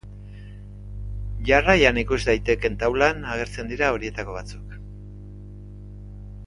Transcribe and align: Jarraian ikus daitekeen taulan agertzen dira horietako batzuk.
Jarraian 1.49 1.99
ikus 2.03 2.19
daitekeen 2.31 2.79
taulan 2.85 3.23
agertzen 3.35 3.73
dira 3.75 3.93
horietako 3.97 4.35
batzuk. 4.39 4.77